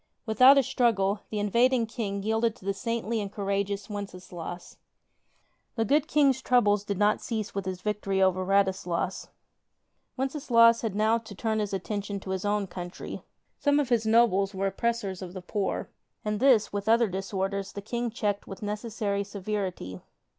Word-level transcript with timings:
Without 0.25 0.57
a 0.57 0.63
struggle, 0.63 1.19
the 1.29 1.37
in 1.37 1.51
vading 1.51 1.87
King 1.87 2.23
yielded 2.23 2.55
to 2.55 2.65
the 2.65 2.73
saintly 2.73 3.21
and 3.21 3.31
courageous 3.31 3.85
Wences 3.85 4.31
laus. 4.31 4.77
The 5.75 5.85
good 5.85 6.07
King's 6.07 6.41
troubles 6.41 6.83
did 6.83 6.97
not 6.97 7.21
cease 7.21 7.53
with 7.53 7.65
his 7.67 7.81
victory 7.83 8.19
over 8.19 8.43
Radislas. 8.43 9.27
Wenceslaus 10.17 10.81
had 10.81 10.95
now 10.95 11.19
to 11.19 11.35
turn 11.35 11.59
his 11.59 11.71
attention 11.71 12.19
to 12.21 12.31
his 12.31 12.45
own 12.45 12.65
country. 12.65 13.21
Some 13.59 13.79
of 13.79 13.89
his 13.89 14.07
nobles 14.07 14.55
were 14.55 14.65
oppressors 14.65 15.21
of 15.21 15.33
the 15.33 15.41
poor, 15.43 15.91
and 16.25 16.39
this 16.39 16.73
with 16.73 16.89
other 16.89 17.07
disorders 17.07 17.71
the 17.73 17.81
King 17.83 18.09
checked 18.09 18.47
with 18.47 18.63
necessary 18.63 19.23
severity. 19.23 20.01